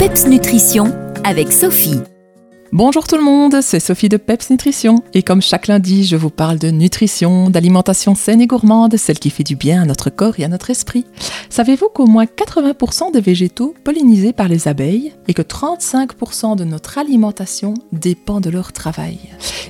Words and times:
PEPS 0.00 0.28
Nutrition 0.28 0.94
avec 1.24 1.52
Sophie. 1.52 2.00
Bonjour 2.72 3.06
tout 3.06 3.18
le 3.18 3.22
monde, 3.22 3.60
c'est 3.60 3.80
Sophie 3.80 4.08
de 4.08 4.16
Peps 4.16 4.48
Nutrition. 4.48 5.02
Et 5.12 5.22
comme 5.22 5.42
chaque 5.42 5.66
lundi, 5.66 6.06
je 6.06 6.16
vous 6.16 6.30
parle 6.30 6.58
de 6.58 6.70
nutrition, 6.70 7.50
d'alimentation 7.50 8.14
saine 8.14 8.40
et 8.40 8.46
gourmande, 8.46 8.96
celle 8.96 9.18
qui 9.18 9.28
fait 9.28 9.44
du 9.44 9.56
bien 9.56 9.82
à 9.82 9.84
notre 9.84 10.08
corps 10.08 10.40
et 10.40 10.44
à 10.44 10.48
notre 10.48 10.70
esprit. 10.70 11.04
Savez-vous 11.50 11.90
qu'au 11.90 12.06
moins 12.06 12.24
80% 12.24 13.12
des 13.12 13.20
végétaux 13.20 13.74
pollinisés 13.84 14.32
par 14.32 14.48
les 14.48 14.68
abeilles 14.68 15.12
et 15.28 15.34
que 15.34 15.42
35% 15.42 16.56
de 16.56 16.64
notre 16.64 16.96
alimentation 16.96 17.74
dépend 17.92 18.40
de 18.40 18.48
leur 18.48 18.72
travail? 18.72 19.18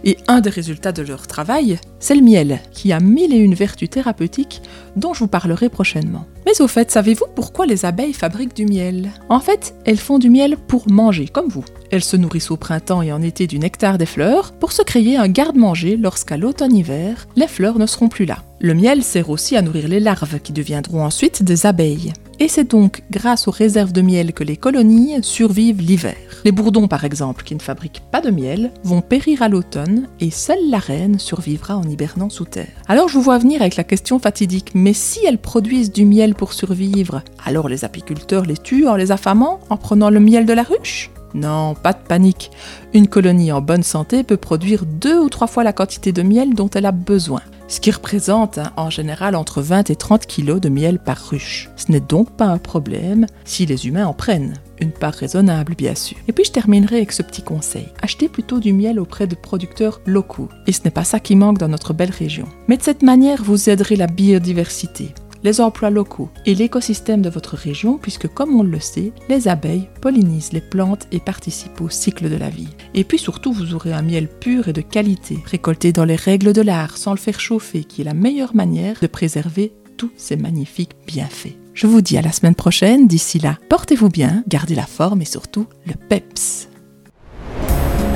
Et 0.04 0.16
un 0.28 0.40
des 0.40 0.50
résultats 0.50 0.92
de 0.92 1.02
leur 1.02 1.26
travail, 1.26 1.80
c'est 2.00 2.14
le 2.14 2.22
miel, 2.22 2.60
qui 2.72 2.92
a 2.92 2.98
mille 2.98 3.32
et 3.32 3.38
une 3.38 3.54
vertus 3.54 3.90
thérapeutiques 3.90 4.62
dont 4.96 5.14
je 5.14 5.20
vous 5.20 5.28
parlerai 5.28 5.68
prochainement. 5.68 6.24
Mais 6.46 6.60
au 6.60 6.66
fait, 6.66 6.90
savez-vous 6.90 7.26
pourquoi 7.34 7.66
les 7.66 7.84
abeilles 7.84 8.12
fabriquent 8.12 8.56
du 8.56 8.66
miel? 8.66 9.10
En 9.28 9.38
fait, 9.38 9.74
elles 9.84 9.98
font 9.98 10.18
du 10.18 10.30
miel 10.30 10.56
pour 10.56 10.90
manger, 10.90 11.28
comme 11.28 11.48
vous. 11.48 11.64
Elles 11.90 12.02
se 12.02 12.16
nourrissent 12.16 12.50
au 12.50 12.56
printemps 12.56 13.02
et 13.02 13.12
en 13.12 13.22
été 13.22 13.46
du 13.46 13.58
nectar 13.58 13.98
des 13.98 14.06
fleurs 14.06 14.52
pour 14.52 14.72
se 14.72 14.82
créer 14.82 15.16
un 15.16 15.28
garde-manger 15.28 15.96
lorsqu'à 15.96 16.36
l'automne-hiver, 16.36 17.28
les 17.36 17.46
fleurs 17.46 17.78
ne 17.78 17.86
seront 17.86 18.08
plus 18.08 18.24
là. 18.24 18.38
Le 18.60 18.74
miel 18.74 19.02
sert 19.02 19.30
aussi 19.30 19.56
à 19.56 19.62
nourrir 19.62 19.88
les 19.88 20.00
larves 20.00 20.40
qui 20.40 20.52
deviendront 20.52 21.04
ensuite 21.04 21.42
des 21.42 21.66
abeilles. 21.66 22.12
Et 22.42 22.48
c'est 22.48 22.70
donc 22.70 23.02
grâce 23.10 23.48
aux 23.48 23.50
réserves 23.50 23.92
de 23.92 24.00
miel 24.00 24.32
que 24.32 24.44
les 24.44 24.56
colonies 24.56 25.22
survivent 25.22 25.82
l'hiver. 25.82 26.16
Les 26.46 26.52
bourdons, 26.52 26.88
par 26.88 27.04
exemple, 27.04 27.44
qui 27.44 27.54
ne 27.54 27.60
fabriquent 27.60 28.00
pas 28.10 28.22
de 28.22 28.30
miel, 28.30 28.70
vont 28.82 29.02
périr 29.02 29.42
à 29.42 29.50
l'automne 29.50 30.08
et 30.20 30.30
seule 30.30 30.70
la 30.70 30.78
reine 30.78 31.18
survivra 31.18 31.76
en 31.76 31.82
hibernant 31.82 32.30
sous 32.30 32.46
terre. 32.46 32.72
Alors 32.88 33.10
je 33.10 33.14
vous 33.14 33.20
vois 33.20 33.36
venir 33.36 33.60
avec 33.60 33.76
la 33.76 33.84
question 33.84 34.18
fatidique, 34.18 34.70
mais 34.74 34.94
si 34.94 35.20
elles 35.26 35.36
produisent 35.36 35.92
du 35.92 36.06
miel 36.06 36.34
pour 36.34 36.54
survivre, 36.54 37.22
alors 37.44 37.68
les 37.68 37.84
apiculteurs 37.84 38.46
les 38.46 38.56
tuent 38.56 38.88
en 38.88 38.96
les 38.96 39.12
affamant, 39.12 39.60
en 39.68 39.76
prenant 39.76 40.08
le 40.08 40.20
miel 40.20 40.46
de 40.46 40.54
la 40.54 40.62
ruche? 40.62 41.10
Non, 41.34 41.74
pas 41.74 41.92
de 41.92 41.98
panique. 41.98 42.50
Une 42.94 43.06
colonie 43.06 43.52
en 43.52 43.60
bonne 43.60 43.82
santé 43.82 44.22
peut 44.22 44.38
produire 44.38 44.86
deux 44.86 45.18
ou 45.18 45.28
trois 45.28 45.46
fois 45.46 45.62
la 45.62 45.74
quantité 45.74 46.10
de 46.10 46.22
miel 46.22 46.54
dont 46.54 46.70
elle 46.70 46.86
a 46.86 46.92
besoin, 46.92 47.42
ce 47.70 47.80
qui 47.80 47.90
représente 47.92 48.58
hein, 48.58 48.72
en 48.76 48.90
général 48.90 49.36
entre 49.36 49.62
20 49.62 49.88
et 49.88 49.96
30 49.96 50.26
kilos 50.26 50.60
de 50.60 50.68
miel 50.68 50.98
par 50.98 51.16
ruche. 51.30 51.70
Ce 51.76 51.90
n'est 51.90 52.00
donc 52.00 52.30
pas 52.32 52.46
un 52.46 52.58
problème 52.58 53.26
si 53.44 53.64
les 53.64 53.86
humains 53.86 54.06
en 54.06 54.12
prennent. 54.12 54.58
Une 54.80 54.90
part 54.90 55.14
raisonnable, 55.14 55.74
bien 55.76 55.94
sûr. 55.94 56.16
Et 56.26 56.32
puis 56.32 56.44
je 56.44 56.52
terminerai 56.52 56.96
avec 56.96 57.12
ce 57.12 57.22
petit 57.22 57.42
conseil. 57.42 57.88
Achetez 58.02 58.28
plutôt 58.28 58.58
du 58.58 58.72
miel 58.72 58.98
auprès 58.98 59.26
de 59.26 59.34
producteurs 59.34 60.00
locaux. 60.04 60.48
Et 60.66 60.72
ce 60.72 60.80
n'est 60.84 60.90
pas 60.90 61.04
ça 61.04 61.20
qui 61.20 61.36
manque 61.36 61.58
dans 61.58 61.68
notre 61.68 61.94
belle 61.94 62.10
région. 62.10 62.46
Mais 62.66 62.76
de 62.76 62.82
cette 62.82 63.02
manière, 63.02 63.42
vous 63.42 63.70
aiderez 63.70 63.96
la 63.96 64.08
biodiversité 64.08 65.14
les 65.42 65.60
emplois 65.60 65.90
locaux 65.90 66.28
et 66.46 66.54
l'écosystème 66.54 67.22
de 67.22 67.30
votre 67.30 67.56
région, 67.56 67.98
puisque 67.98 68.28
comme 68.28 68.58
on 68.58 68.62
le 68.62 68.80
sait, 68.80 69.12
les 69.28 69.48
abeilles 69.48 69.88
pollinisent 70.00 70.52
les 70.52 70.60
plantes 70.60 71.06
et 71.12 71.20
participent 71.20 71.80
au 71.80 71.88
cycle 71.88 72.28
de 72.28 72.36
la 72.36 72.50
vie. 72.50 72.68
Et 72.94 73.04
puis 73.04 73.18
surtout, 73.18 73.52
vous 73.52 73.74
aurez 73.74 73.92
un 73.92 74.02
miel 74.02 74.28
pur 74.28 74.68
et 74.68 74.72
de 74.72 74.80
qualité, 74.80 75.38
récolté 75.46 75.92
dans 75.92 76.04
les 76.04 76.16
règles 76.16 76.52
de 76.52 76.62
l'art, 76.62 76.96
sans 76.96 77.12
le 77.12 77.18
faire 77.18 77.40
chauffer, 77.40 77.84
qui 77.84 78.02
est 78.02 78.04
la 78.04 78.14
meilleure 78.14 78.54
manière 78.54 78.96
de 79.00 79.06
préserver 79.06 79.72
tous 79.96 80.10
ces 80.16 80.36
magnifiques 80.36 80.96
bienfaits. 81.06 81.56
Je 81.74 81.86
vous 81.86 82.00
dis 82.00 82.18
à 82.18 82.22
la 82.22 82.32
semaine 82.32 82.54
prochaine, 82.54 83.06
d'ici 83.06 83.38
là, 83.38 83.58
portez-vous 83.68 84.08
bien, 84.08 84.42
gardez 84.48 84.74
la 84.74 84.86
forme 84.86 85.22
et 85.22 85.26
surtout 85.26 85.66
le 85.86 85.94
PEPS. 85.94 86.68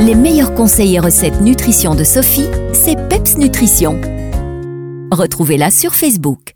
Les 0.01 0.15
meilleurs 0.15 0.55
conseils 0.55 0.97
et 0.97 1.01
recettes 1.01 1.41
nutrition 1.41 1.95
de 1.95 2.05
Sophie, 2.05 2.49
c'est 2.73 2.97
PEPS 3.09 3.39
Nutrition. 3.39 4.01
Retrouvez-la 5.13 5.71
sur 5.71 5.95
Facebook. 5.95 6.54